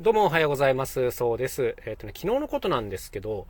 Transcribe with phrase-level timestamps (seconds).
[0.00, 1.10] どうもおはようございます。
[1.10, 1.76] そうです。
[1.84, 3.46] えっ、ー、とね、昨日のことなんですけど、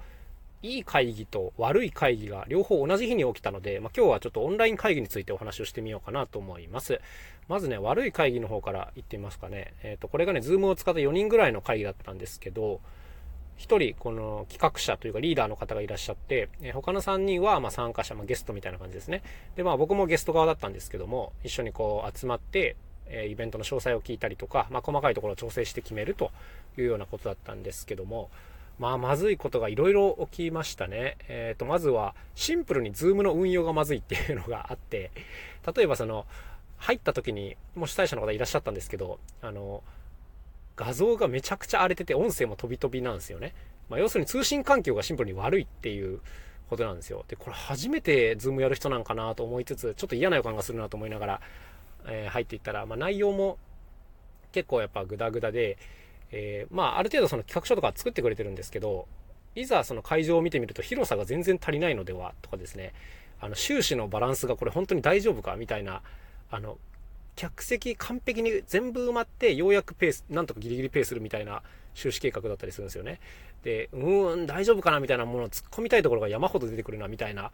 [0.65, 7.01] いい会議と悪い会議が両方同じ日に起きたので、まあ、今日はちょっとオンライン会議についてお話をしてみようかなと思います。
[7.47, 9.75] まずね、悪い会議の方から言ってみますかね。
[9.85, 12.81] えっ、ー、と、これがね、ズームを使った4人ぐらいの会議だったんですけど、
[13.59, 19.23] 1人、この企画者というかリーダーの方がいらっしゃって、えー、他の3人はま参加者、まあ、ゲストみたいな感じですね。
[19.55, 22.75] で、まあ僕もゲスト側だったんですけども、一緒にこう集まって、
[23.11, 26.31] えイベントの詳細を聞いたりとか、まあ、細かいところを調整して決めると
[26.79, 28.31] いうようなことだったんですけども、
[28.79, 31.19] まあ、まずいことがいろいろ起きましたね。
[31.29, 35.11] えっ、ー、と、まずは、シンプルに Zoom の運用がまずいっていうのがあって、
[35.77, 36.25] 例えばその、
[36.79, 39.83] 入った時に、もう主催者の方いらっしゃったんですけど、あの、
[40.77, 43.53] 画像がめちゃくちゃ荒れてて、音声も飛び飛びなんですよね。
[43.91, 46.21] まあ、要するに通信環境がシンプルに悪いっていう
[46.71, 47.27] ことなんですよ。
[47.29, 51.41] で、これ初めて Zoom やる人なんかなと思いつつ、ちょっと嫌な予感がするなと思いながら、
[52.07, 53.59] えー、入っていったら、まあ、内容も
[54.53, 55.79] 結構やっぱグダグダで、
[56.33, 59.07] えー、まあ、ある程度その企画書とか作ってくれてるんですけど、
[59.55, 62.93] いざその会場を見てみると広さが全然足りないのではとかですね、
[63.41, 66.03] あの、収支のバランスがこれ本当に大丈夫かみたいな、
[66.51, 66.79] あの、
[67.37, 71.63] 客席完璧に全部埋まってようやくペース、なんとかギリギリペースするみたいな
[71.95, 73.19] 収支計画だったりするんですよね。
[73.65, 77.51] で、うーん、大丈夫かなみたいなものを突っ込みたいところが山ほど出てくるなみたいな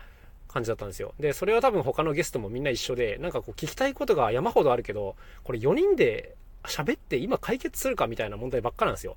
[0.56, 1.12] 感じだったんですよ。
[1.20, 9.16] で、それは多分他のゲストもみんな一緒で、なんかこう聞きたいことが山ほどあるけど、これ4人で喋って今解決するかみたいな問題ばっかなんですよ。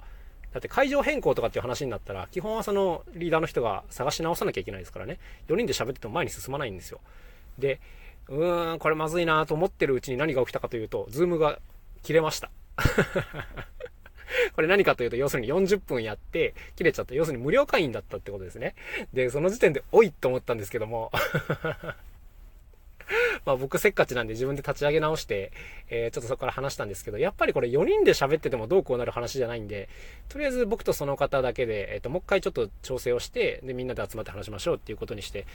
[0.53, 5.17] だって会場変更とかっていう話になったら、基本はそのリーダーの人が探し直さなきゃいけないですからね。
[5.47, 6.99] 4人で喋ってても前に進まないんですよ。
[7.57, 7.79] で、
[8.27, 11.59] うーん、これまずいなと思ってるうちに何が起きたかというと、ズームが
[12.03, 12.51] 切れました。
[14.59, 17.15] これ何かというと、要するに40分やって、切れちゃった。
[17.15, 18.75] 要するに無料会員だったってことですね。
[19.13, 21.13] で、その時点で、おいと思ったんですけども
[23.45, 25.51] まあ僕せっかちなんで自分で立ち上げ直して、
[25.89, 29.89] え、ちょっとそこから話したんですけど、やっぱりこれ4人で喋っててもどうこうなる話じゃないんで、
[30.27, 35.45] とりあえず僕とその方だけで、えっ、と、もう一回ちょっと調整をして、で、みんなで集まって話しましょうっていうことにして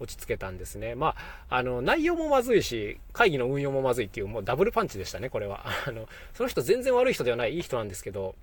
[0.00, 0.94] 落ち着けたんですね。
[0.94, 1.14] ま
[1.48, 5.64] あ、あの、内容もまずいし、会議の運用もまずいっていう、もうダブルパンチでしたね、これは。
[5.86, 8.34] あの、その人全然悪い人ではない、いい人なんですけど、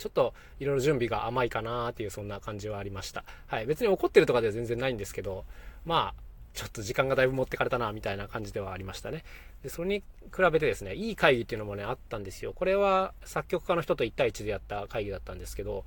[0.00, 3.22] ちょっといろいろ準備が甘いかなっていうそんな感じはありました。
[3.46, 3.66] はい。
[3.66, 5.44] 別に怒ってるとかでは全然ないんですけど、
[5.84, 6.22] まあ、
[6.54, 9.24] ちょっと時間がだいぶ持ってかれたな、みたいな感じではありましたね。
[9.62, 9.98] で、それに
[10.34, 12.52] 比べてですね、いい会議っていうのもね、あったんですよ。
[12.54, 15.84] これは作曲家の人と1対1でやった会議だったんですけど、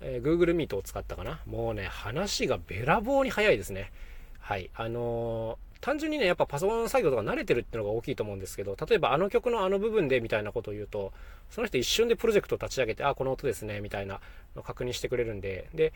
[0.00, 1.40] えー、Google Meet を使ったかな。
[1.46, 3.90] もうね、話がべらぼうに早いですね。
[4.38, 4.70] はい。
[4.74, 11.12] あのー、単純にね、やっぱパソコンの作業とか慣れてるっていうのが大きいと思うんですけど、例えばあの曲のあの部分でみたいなことを言うと、
[11.48, 14.18] その人一瞬でプロジェクトを立ち上げて、あ、この音ですね、みたいな
[14.56, 15.92] のを確認してくれるんで、で、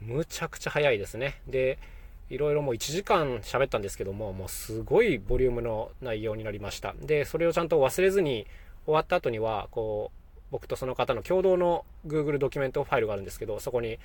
[0.00, 1.40] むちゃくちゃ早いですね。
[1.48, 1.80] で、
[2.30, 6.94] いろいろもう1時間喋ったんですけども、もうすごいボリュームの内容になりました。
[7.00, 8.46] で、それをちゃんと忘れずに
[8.84, 13.98] 終わった後には、こう、僕とその方の共同の Google ドキュメントファイルがあるんですけど、そこに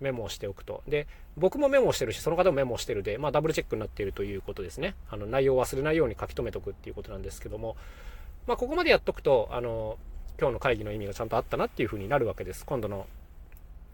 [0.00, 0.82] メモをしておくと。
[0.86, 4.94] で、僕もメモをしてるし、その方もメモをしてるで、まあダブルチェックになっているということですね。
[5.10, 7.76] あの、内容を忘れないように書き留めとくっていうことなんですけども、
[8.46, 9.98] まあここまでやっとくと、あの、
[10.40, 12.64] 今日の会議の意味がちゃんとあったなっていう風になるわけです。
[12.64, 13.06] 今度の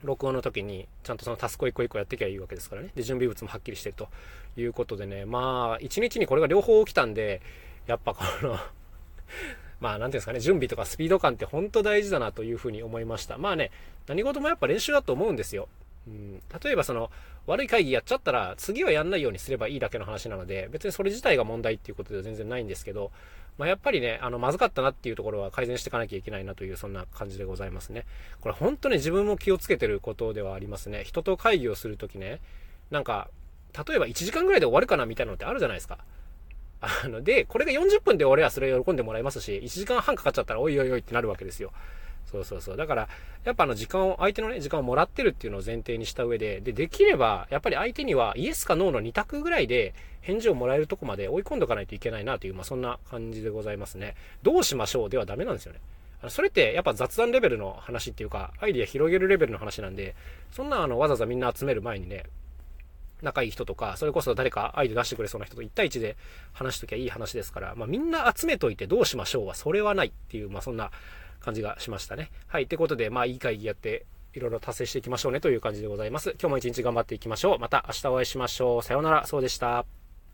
[0.03, 2.91] 録音の時にちゃんとそのタスクを一個一個やっていけばいいわけですからね。
[2.94, 4.09] で、準備物もはっきりしてると
[4.56, 7.41] いうことでね、まあ、一日にこれが両方起きたんで、
[7.86, 8.59] やっぱこの
[9.81, 13.38] まあ、なんていうんですかね、準備とかスピード感って本当大事だなというふうに思いました。
[13.38, 13.71] まあね、
[14.06, 15.69] 何事もやっぱ練習だと思うんですよ。
[16.06, 17.10] うん、例えばその、
[17.47, 23.10] 悪い会議やっちゃったら、次はやんないようにすればいいだけの話なので、別にそれ自体が問題っていうことでは全然ないんですけど、
[23.56, 28.04] まあ、やっぱりね、あの、まずかったなっていうところは改善していかなきゃいけないなという、そんな感じでございますね。
[28.41, 31.04] これ本当に自分も気をつけてることではありますね。
[31.04, 32.41] 人と会議をするときね、
[32.91, 33.28] なんか、
[33.86, 35.98] 例えば1時間ぐらいで終わるかなみたいなのってあるじゃないですか。
[36.81, 41.72] あの、で、これが40分で終わればそれ喜んでもらえますし、1時間半かかっちゃったらおいおいおいってなるわけですよ。
[42.34, 42.77] そうそうそう。
[42.77, 43.09] だから、
[43.45, 54.17] やっぱあの時間を、相手のね、時間をもらってるっていうのを前提にした上で、で、できれば、やっぱり相手にはイエスかノーの2択ぐらいで返事をもらえるとこまで追い込んでおかないといけないなという、まあそんな感じでございますね。
[54.43, 55.81] どうしましょうではダメなんですよね。
[56.28, 60.15] それってやっぱ雑談レベルの話っていうか、アイディア広げるレベルの話なんで、
[60.51, 62.25] そんなあのわざわざみんな集める前にね、
[63.22, 66.16] 仲いい人とか、それこそ誰かアイデア出してくれそうな人と1対1で
[66.53, 70.91] 話しときゃいい話ですから、まあみんな集めといてどうしましょうはそれはないっていう、まあそんな
[71.45, 72.31] 感じがしましたね。
[72.47, 72.65] はい。
[72.65, 76.31] ってことで、まあいい会議やって、いろいろ達成していきましょうねという感じでございます。
[76.41, 77.59] 今日も一日頑張っていきましょう。
[77.59, 78.83] また明日お会いしましょう。
[78.83, 79.27] さようなら。
[79.27, 80.03] そうでした。